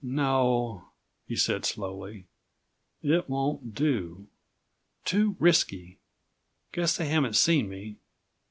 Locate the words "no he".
0.03-1.35